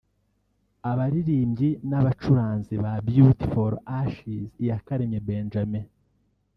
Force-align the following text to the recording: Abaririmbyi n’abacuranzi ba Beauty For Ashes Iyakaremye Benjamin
Abaririmbyi 0.91 1.69
n’abacuranzi 1.89 2.73
ba 2.83 2.93
Beauty 3.07 3.45
For 3.53 3.71
Ashes 3.99 4.49
Iyakaremye 4.63 5.19
Benjamin 5.29 5.85